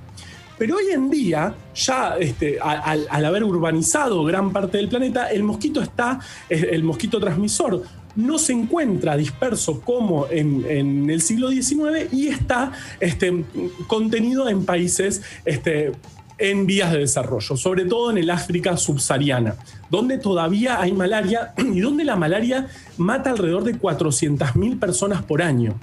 Pero 0.58 0.76
hoy 0.76 0.92
en 0.92 1.10
día, 1.10 1.54
ya 1.74 2.16
este, 2.20 2.58
al, 2.60 3.24
haber 3.24 3.42
urbanizado 3.42 4.22
gran 4.24 4.52
parte 4.52 4.78
del 4.78 4.88
planeta, 4.88 5.28
el 5.28 5.42
mosquito 5.42 5.80
está, 5.80 6.20
el 6.48 6.84
mosquito 6.84 7.18
transmisor 7.18 7.82
no 8.16 8.38
se 8.38 8.52
encuentra 8.52 9.16
disperso 9.16 9.80
como 9.80 10.26
en, 10.30 11.08
el 11.08 11.20
siglo 11.20 11.50
XIX 11.50 12.12
y 12.12 12.28
está 12.28 12.72
este, 13.00 13.44
contenido 13.86 14.48
en 14.48 14.64
países 14.64 15.22
este, 15.44 15.92
en 16.38 16.66
vías 16.66 16.92
de 16.92 16.98
desarrollo, 16.98 17.56
sobre 17.56 17.84
todo 17.84 18.10
en 18.10 18.18
el 18.18 18.30
África 18.30 18.76
subsahariana, 18.76 19.54
donde 19.90 20.18
todavía 20.18 20.80
hay 20.80 20.92
malaria 20.92 21.54
y 21.58 21.80
donde 21.80 22.04
la 22.04 22.16
malaria 22.16 22.68
mata 22.96 23.30
alrededor 23.30 23.64
de 23.64 23.78
400.000 23.78 24.78
personas 24.78 25.22
por 25.22 25.42
año. 25.42 25.74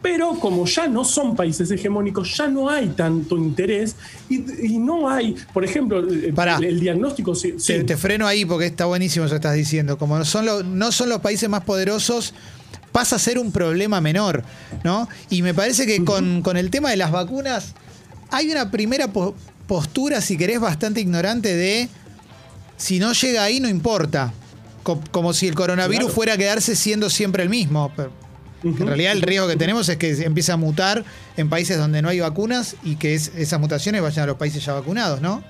Pero 0.00 0.38
como 0.38 0.64
ya 0.66 0.86
no 0.86 1.04
son 1.04 1.34
países 1.34 1.70
hegemónicos, 1.70 2.36
ya 2.36 2.46
no 2.46 2.68
hay 2.70 2.88
tanto 2.88 3.36
interés 3.36 3.96
y, 4.28 4.78
no 4.78 5.10
hay, 5.10 5.34
por 5.52 5.64
ejemplo, 5.64 5.98
el, 5.98 6.80
diagnóstico... 6.80 7.32
Te, 7.34 7.96
freno 7.96 8.26
ahí 8.26 8.44
porque 8.44 8.66
está 8.66 8.84
buenísimo 8.84 9.24
eso 9.24 9.32
que 9.32 9.36
estás 9.36 9.54
diciendo. 9.54 9.98
Como 9.98 10.16
no 10.16 10.24
son, 10.24 10.78
no 10.78 10.92
son 10.92 11.08
los 11.08 11.20
países 11.20 11.48
más 11.48 11.64
poderosos, 11.64 12.32
pasa 12.92 13.16
a 13.16 13.18
ser 13.18 13.40
un 13.40 13.50
problema 13.50 14.00
menor, 14.00 14.44
¿no? 14.84 15.08
Y 15.30 15.42
me 15.42 15.52
parece 15.52 15.84
que 15.84 16.04
con, 16.04 16.42
con 16.42 16.56
el 16.56 16.70
tema 16.70 16.90
de 16.90 16.96
las 16.96 17.10
vacunas 17.10 17.74
hay 18.30 18.50
una 18.50 18.70
primera 18.70 19.08
postura, 19.66 20.20
si 20.20 20.36
querés, 20.36 20.60
bastante 20.60 21.00
ignorante 21.00 21.54
de 21.54 21.88
si 22.76 22.98
no 22.98 23.12
llega 23.12 23.42
ahí 23.42 23.60
no 23.60 23.68
importa. 23.68 24.32
como 25.10 25.34
si 25.34 25.48
el 25.48 25.54
coronavirus 25.54 26.12
fuera 26.12 26.34
a 26.34 26.36
quedarse 26.38 26.76
siendo 26.76 27.10
siempre 27.10 27.42
el 27.42 27.50
mismo. 27.50 27.92
En 28.64 28.76
realidad 28.76 29.12
el 29.12 29.22
riesgo 29.22 29.46
que 29.48 29.56
tenemos 29.56 29.88
es 29.88 29.96
que 29.96 30.10
empiece 30.24 30.52
a 30.52 30.56
mutar 30.56 31.04
en 31.36 31.48
países 31.48 31.78
donde 31.78 32.02
no 32.02 32.08
hay 32.08 32.20
vacunas 32.20 32.76
y 32.82 32.96
que 32.96 33.14
esas 33.14 33.60
mutaciones 33.60 34.02
vayan 34.02 34.24
a 34.24 34.26
los 34.26 34.36
países 34.36 34.64
ya 34.64 34.72
vacunados, 34.72 35.20
¿no? 35.20 35.42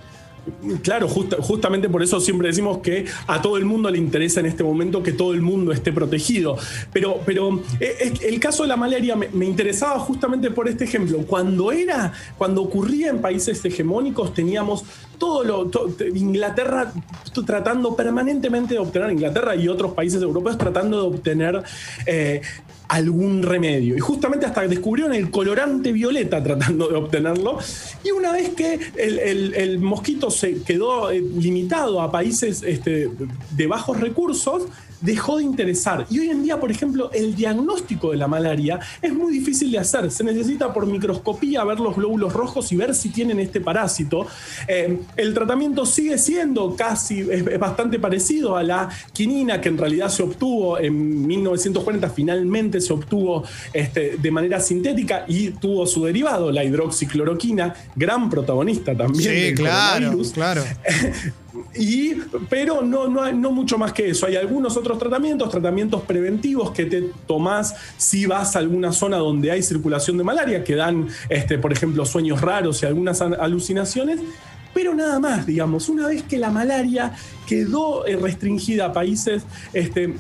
Claro, 0.83 1.09
justamente 1.09 1.88
por 1.88 2.03
eso 2.03 2.21
siempre 2.21 2.49
decimos 2.49 2.79
que 2.79 3.07
a 3.27 3.43
todo 3.43 3.57
el 3.57 3.65
mundo 3.65 3.91
le 3.91 3.99
interesa 3.99 4.41
en 4.41 4.47
este 4.47 4.65
momento 4.65 5.03
que 5.03 5.12
todo 5.12 5.33
el 5.35 5.43
mundo 5.43 5.73
esté 5.73 5.93
protegido. 5.93 6.57
Pero, 6.93 7.21
pero 7.25 7.61
eh, 7.81 8.12
el 8.23 8.41
caso 8.41 8.62
de 8.62 8.69
la 8.69 8.77
malaria 8.77 9.15
me, 9.17 9.45
interesaba 9.45 9.99
justamente 9.99 10.50
por 10.50 10.69
este 10.69 10.85
ejemplo. 10.85 11.19
Cuando 11.27 11.71
era, 11.73 12.12
cuando 12.37 12.62
ocurría 12.62 13.11
en 13.11 13.21
países 13.21 13.65
hegemónicos, 13.65 14.35
teníamos 14.35 14.85
todo 15.19 15.45
lo. 15.45 15.71
Inglaterra 16.15 16.93
tratando 17.47 17.95
permanentemente 17.95 18.75
de 18.75 18.81
obtener, 18.81 19.12
Inglaterra 19.12 19.55
y 19.55 19.69
otros 19.69 19.93
países 19.93 20.23
europeos 20.23 20.57
tratando 20.57 21.03
de 21.03 21.17
obtener 21.17 21.62
eh, 22.07 22.41
algún 22.88 23.42
remedio. 23.42 23.97
Y 23.97 24.00
justamente 24.00 24.47
hasta 24.47 24.66
descubrieron 24.66 25.14
el 25.14 25.30
colorante 25.30 25.92
violeta 25.92 26.42
tratando 26.42 26.88
de 26.88 26.97
obtenerlo. 26.97 27.59
Y 28.02 28.11
una 28.11 28.33
vez 28.33 28.50
que 28.50 28.80
el, 28.97 29.78
mosquito 29.78 30.30
se 30.30 30.62
quedó 30.62 31.11
eh, 31.11 31.21
limitado 31.21 32.00
a 32.00 32.11
países 32.11 32.62
este, 32.62 33.11
de 33.50 33.66
bajos 33.66 34.00
recursos, 34.00 34.64
dejó 35.00 35.38
de 35.38 35.45
interesar. 35.45 36.07
Y 36.11 36.21
hoy 36.21 36.31
en 36.31 36.43
día, 36.43 36.59
por 36.59 36.71
ejemplo, 36.71 37.11
el 37.12 37.35
diagnóstico 37.35 38.11
de 38.11 38.17
la 38.17 38.28
malaria 38.28 38.81
es 39.00 39.12
muy 39.12 39.33
difícil 39.33 39.71
de 39.71 39.78
hacer. 39.78 40.11
Se 40.11 40.25
necesita 40.25 40.73
por 40.73 40.87
microscopía 40.87 41.64
ver 41.64 41.81
los 41.81 41.97
glóbulos 41.97 42.33
rojos 42.33 42.71
y 42.73 42.76
ver 42.76 42.95
si 42.95 43.11
tienen 43.11 43.40
este 43.40 43.61
parásito. 43.61 44.26
Eh, 44.67 45.00
el 45.17 45.35
tratamiento 45.35 45.87
sigue 45.87 46.19
siendo 46.19 46.75
casi, 46.76 47.21
es, 47.21 47.59
bastante 47.59 47.99
parecido 47.99 48.57
a 48.57 48.62
la 48.62 48.88
quinina 49.12 49.61
que 49.61 49.69
en 49.69 49.78
realidad 49.78 50.09
se 50.09 50.23
obtuvo 50.23 50.78
en 50.78 51.26
1940, 51.26 52.11
finalmente 52.11 52.81
se 52.81 52.93
obtuvo 52.93 53.45
este, 53.73 54.17
de 54.17 54.31
manera 54.31 54.61
sintética 54.61 55.25
y 55.28 55.50
tuvo 55.50 55.87
su 55.87 56.05
derivado, 56.05 56.50
la 56.50 56.64
hidroxicloroquina, 56.64 57.75
gran 57.95 58.31
protagonista 58.31 58.97
también. 58.97 59.49
Sí, 59.49 59.55
claro, 59.55 60.19
claro. 60.35 60.64
Y, 61.75 62.14
pero 62.50 62.83
no, 62.83 63.09
no, 63.09 63.33
no, 63.33 63.52
mucho 63.52 63.78
más 63.78 63.93
que 63.93 64.11
eso. 64.11 64.26
Hay 64.26 64.37
algunos 64.37 64.76
otros 64.76 64.99
tratamientos, 64.99 65.50
tratamientos 65.50 66.02
preventivos 66.02 66.73
que 66.73 66.85
te 66.85 67.02
tomás 67.26 67.75
si 67.97 68.26
vas 68.26 68.55
a 68.55 68.59
alguna 68.59 68.93
zona 68.93 69.17
donde 69.17 69.50
hay 69.50 69.62
circulación 69.62 70.19
de 70.19 70.25
malaria, 70.25 70.62
que 70.62 70.75
dan, 70.75 71.09
este, 71.28 71.59
por 71.59 71.73
ejemplo, 71.73 72.05
sueños 72.05 72.40
raros 72.40 72.83
y 72.83 72.87
algunas 72.87 73.21
alucinaciones. 73.23 74.21
Pero 74.75 74.95
nada 74.95 75.19
más, 75.19 75.47
digamos, 75.47 75.88
una 75.88 76.07
vez 76.07 76.23
que 76.23 76.37
la 76.37 76.50
malaria 76.50 77.12
quedó 77.47 78.07
eh, 78.07 78.17
restringida 78.17 78.87
a 78.87 78.93
países 78.93 79.45
este, 79.73 80.14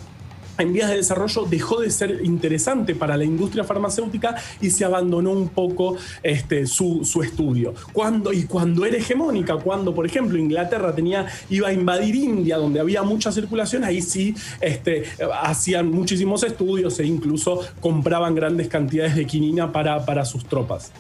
en 0.58 0.72
vías 0.72 0.90
de 0.90 0.96
desarrollo 0.96 1.46
dejó 1.48 1.80
de 1.80 1.90
ser 1.90 2.20
interesante 2.24 2.94
para 2.94 3.16
la 3.16 3.24
industria 3.24 3.64
farmacéutica 3.64 4.36
y 4.60 4.70
se 4.70 4.84
abandonó 4.84 5.30
un 5.30 5.48
poco 5.48 5.96
este, 6.22 6.66
su, 6.66 7.02
estudio. 7.22 7.74
Cuando, 7.92 8.32
y 8.32 8.44
cuando 8.44 8.84
era 8.84 8.96
hegemónica, 8.96 9.56
cuando 9.56 9.94
por 9.94 10.06
ejemplo 10.06 10.38
Inglaterra 10.38 10.94
tenía, 10.94 11.26
iba 11.50 11.68
a 11.68 11.72
invadir 11.72 12.14
India, 12.14 12.56
donde 12.56 12.80
había 12.80 13.02
mucha 13.02 13.32
circulación, 13.32 13.84
ahí 13.84 14.02
sí 14.02 14.34
este, 14.60 15.04
hacían 15.42 15.90
muchísimos 15.90 16.42
estudios 16.42 16.98
e 17.00 17.06
incluso 17.06 17.60
compraban 17.80 18.34
grandes 18.34 18.68
cantidades 18.68 19.16
de 19.16 19.26
quinina 19.26 19.72
para, 19.72 20.04
para 20.04 20.24
sus 20.24 20.44
tropas. 20.44 20.92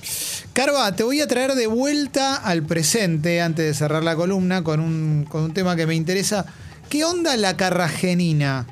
Carva, 0.52 0.94
te 0.94 1.02
voy 1.02 1.20
a 1.20 1.26
traer 1.26 1.54
de 1.54 1.66
vuelta 1.66 2.36
al 2.36 2.62
presente 2.62 3.40
antes 3.40 3.66
de 3.66 3.74
cerrar 3.74 4.02
la 4.02 4.16
columna 4.16 4.62
con 4.64 4.80
un, 4.80 5.26
con 5.28 5.42
un 5.42 5.54
tema 5.54 5.76
que 5.76 5.86
me 5.86 5.94
interesa. 5.94 6.46
¿Qué 6.88 7.04
onda 7.04 7.36
la 7.36 7.56
carragenina? 7.56 8.66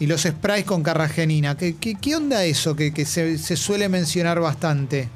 Y 0.00 0.06
los 0.06 0.22
sprays 0.22 0.64
con 0.64 0.82
carragenina. 0.82 1.56
¿Qué, 1.56 2.16
onda 2.16 2.44
eso 2.44 2.76
que, 2.76 2.92
se, 3.04 3.56
suele 3.56 3.88
mencionar 3.88 4.40
bastante? 4.40 5.08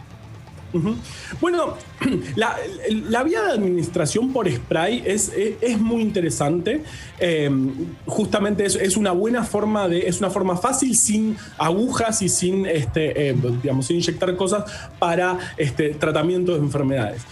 Bueno, 1.41 1.75
la, 2.37 3.23
vía 3.23 3.43
de 3.43 3.53
administración 3.53 4.33
por 4.33 4.51
spray 4.51 5.03
es, 5.05 5.31
es, 5.37 5.79
muy 5.79 6.01
interesante. 6.01 6.83
Em, 7.19 7.71
justamente 8.07 8.65
es, 8.65 8.77
es, 8.77 8.97
una 8.97 9.13
buena 9.13 9.45
forma 9.45 9.87
de. 9.89 10.09
es 10.09 10.21
una 10.21 10.31
forma 10.31 10.57
fácil, 10.57 10.97
sin 10.97 11.37
agujas 11.59 12.23
y 12.23 12.31
sin 12.31 12.65
este, 12.65 13.29
em, 13.29 13.61
digamos, 13.61 13.91
inyectar 13.91 14.35
cosas 14.37 14.65
para 14.99 15.39
este, 15.59 15.91
tratamiento 15.91 16.53
de 16.53 16.59
enfermedades. 16.59 17.23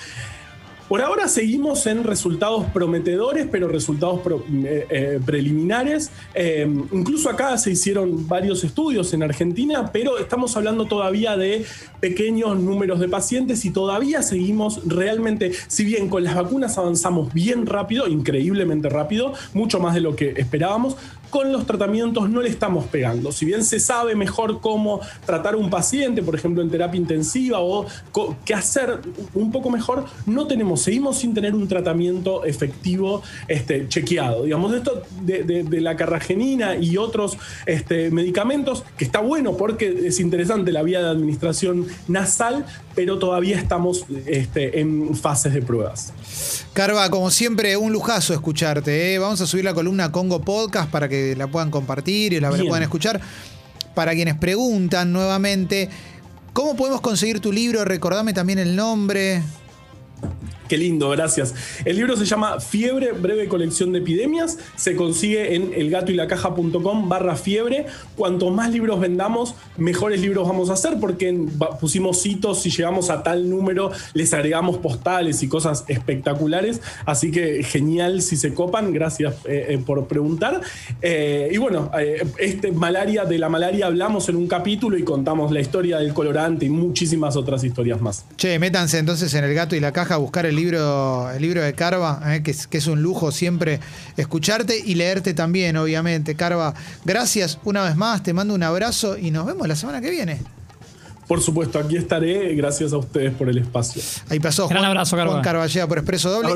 Por 0.91 1.03
ahora 1.03 1.29
seguimos 1.29 1.87
en 1.87 2.03
resultados 2.03 2.67
prometedores, 2.73 3.47
pero 3.49 3.69
resultados 3.69 4.23
eh, 4.65 4.87
eh, 4.91 5.21
preliminares. 5.25 6.11
Eh, 6.35 6.69
incluso 6.91 7.31
acá 7.31 7.57
se 7.59 7.71
hicieron 7.71 8.27
varios 8.27 8.65
estudios 8.65 9.15
en 9.15 9.23
Argentina, 9.23 9.93
pero 9.93 10.19
estamos 10.19 10.57
hablando 10.57 10.87
todavía 10.87 11.37
de 11.37 11.65
pequeños 12.01 12.59
números 12.59 12.99
de 12.99 13.09
pacientes 13.09 13.65
y 13.65 13.71
todavía 13.71 14.23
seguimos 14.23 14.81
realmente, 14.85 15.53
si 15.69 15.85
bien 15.85 16.09
con 16.09 16.25
las 16.25 16.35
vacunas 16.35 16.77
avanzamos 16.77 17.33
bien 17.33 17.67
rápido, 17.67 18.09
increíblemente 18.09 18.89
rápido, 18.89 19.33
mucho 19.55 19.79
más 19.79 19.95
de 19.95 20.01
lo 20.01 20.17
que 20.17 20.35
esperábamos, 20.39 20.97
con 21.31 21.53
los 21.53 21.67
tratamientos 21.67 22.29
no 22.29 22.43
le 22.43 22.49
estamos 22.49 22.87
pegando. 22.87 23.33
Si 23.33 23.47
bien 23.47 23.65
se 23.65 23.81
sabe 23.81 24.15
mejor 24.15 24.61
cómo 24.61 25.01
tratar 25.25 25.57
un 25.57 25.71
paciente, 25.71 26.23
por 26.23 26.35
ejemplo 26.35 26.63
en 26.63 26.71
terapia 26.71 26.99
intensiva, 26.99 27.61
o 27.61 27.87
qué 28.45 28.55
hacer 28.55 29.01
un 29.35 29.51
poco 29.53 29.71
mejor, 29.71 30.05
no 30.27 30.47
tenemos, 30.47 30.83
seguimos 30.83 31.19
sin 31.19 31.35
tener 31.35 31.55
un 31.55 31.69
tratamiento 31.69 32.45
efectivo 32.45 33.23
este, 33.49 33.89
chequeado. 33.89 34.45
Digamos, 34.45 34.75
esto 34.75 35.03
de, 35.23 35.81
la 35.81 35.97
carragenina 35.97 36.77
y 36.77 36.97
otros 36.97 37.39
este, 37.65 38.11
medicamentos, 38.11 38.85
que 38.99 39.05
está 39.05 39.21
bueno 39.21 39.57
porque 39.57 40.07
es 40.07 40.21
interesante 40.21 40.73
la 40.73 40.83
vía 40.83 41.01
de 41.01 41.09
administración 41.09 41.87
nasal, 42.09 42.67
pero 43.01 43.19
todavía 43.19 43.57
estamos 43.57 44.05
este, 44.27 44.79
en 44.79 45.17
fases 45.17 45.55
de 45.55 45.63
pruebas. 45.63 46.13
Carva, 46.75 47.09
como 47.09 47.31
siempre, 47.31 47.75
un 47.79 47.95
lujazo 47.95 48.35
escucharte. 48.35 49.15
¿eh? 49.15 49.19
Vamos 49.19 49.41
a 49.41 49.47
subir 49.47 49.65
la 49.65 49.73
columna 49.73 50.13
Congo 50.13 50.43
Podcast 50.43 50.91
para 50.91 51.09
que 51.09 51.35
la 51.35 51.47
puedan 51.47 51.71
compartir 51.71 52.35
y 52.35 52.41
la, 52.41 52.51
la 52.51 52.63
puedan 52.63 52.83
escuchar. 52.83 53.19
Para 53.95 54.13
quienes 54.13 54.35
preguntan 54.35 55.15
nuevamente, 55.15 55.89
¿cómo 56.53 56.77
podemos 56.77 57.01
conseguir 57.01 57.41
tu 57.41 57.53
libro? 57.53 57.87
Recordame 57.87 58.35
también 58.35 58.59
el 58.59 58.77
nombre. 58.77 59.43
Qué 60.71 60.79
lindo, 60.79 61.11
gracias. 61.11 61.53
El 61.85 61.97
libro 61.97 62.17
se 62.17 62.25
llama 62.25 62.61
Fiebre, 62.61 63.11
breve 63.11 63.49
colección 63.49 63.91
de 63.91 63.99
epidemias. 63.99 64.57
Se 64.77 64.95
consigue 64.95 65.57
en 65.57 65.75
elgatoylacaja.com 65.75 67.09
barra 67.09 67.35
fiebre. 67.35 67.87
Cuanto 68.15 68.51
más 68.51 68.71
libros 68.71 69.01
vendamos, 69.01 69.57
mejores 69.77 70.21
libros 70.21 70.47
vamos 70.47 70.71
a 70.71 70.75
hacer 70.75 71.01
porque 71.01 71.37
pusimos 71.81 72.25
hitos, 72.25 72.63
si 72.63 72.71
llegamos 72.71 73.11
a 73.11 73.25
tal 73.25 73.51
número, 73.51 73.91
les 74.15 74.33
agregamos 74.33 74.79
postales 74.79 75.43
y 75.43 75.49
cosas 75.49 75.83
espectaculares. 75.89 76.81
Así 77.05 77.33
que 77.33 77.65
genial 77.65 78.23
si 78.23 78.37
se 78.37 78.55
copan. 78.55 78.93
Gracias 78.93 79.35
eh, 79.47 79.67
eh, 79.71 79.79
por 79.85 80.07
preguntar. 80.07 80.61
Eh, 81.03 81.51
y 81.53 81.57
bueno, 81.57 81.91
este 82.39 82.71
malaria, 82.71 83.25
de 83.25 83.39
la 83.39 83.49
malaria 83.49 83.87
hablamos 83.87 84.29
en 84.29 84.37
un 84.37 84.47
capítulo 84.47 84.97
y 84.97 85.03
contamos 85.03 85.51
la 85.51 85.59
historia 85.59 85.99
del 85.99 86.15
colorante 86.15 86.67
y 86.67 86.69
muchísimas 86.69 87.35
otras 87.35 87.65
historias 87.65 88.01
más. 88.01 88.25
Che, 88.37 88.57
métanse 88.61 88.99
entonces 88.99 89.35
en 89.35 89.43
el 89.43 89.53
gato 89.53 89.75
y 89.75 89.81
la 89.81 89.93
caja 89.93 90.15
a 90.15 90.19
buscar 90.19 90.47
el 90.47 90.60
libro, 90.61 91.31
el 91.31 91.41
libro 91.41 91.63
de 91.63 91.73
Carva, 91.73 92.21
eh, 92.27 92.43
que, 92.43 92.51
es, 92.51 92.67
que 92.67 92.79
es 92.79 92.87
un 92.87 93.03
lujo 93.03 93.33
siempre 93.33 93.81
escucharte 94.17 94.79
y 94.79 94.95
leerte 94.95 95.35
también, 95.35 95.77
obviamente. 95.77 96.35
Carva, 96.35 96.75
gracias 97.05 97.59
una 97.65 97.83
vez 97.83 97.97
más, 97.97 98.23
te 98.23 98.33
mando 98.33 98.55
un 98.55 98.63
abrazo 98.63 99.17
y 99.17 99.31
nos 99.31 99.47
vemos 99.47 99.67
la 99.67 99.77
semana 99.77 100.01
que 100.01 100.11
viene. 100.11 100.41
Por 101.31 101.41
supuesto, 101.41 101.79
aquí 101.79 101.97
estaré. 101.97 102.57
Gracias 102.57 102.93
a 102.93 102.97
ustedes 102.97 103.33
por 103.33 103.49
el 103.49 103.57
espacio. 103.59 104.03
Ahí 104.29 104.41
pasó 104.41 104.67
Gran 104.67 104.85
abrazo, 104.85 105.17
Carva. 105.17 105.35
Juan 105.35 105.45
Carballea 105.45 105.87
por 105.87 105.99
Expreso 105.99 106.29
Doble. 106.29 106.51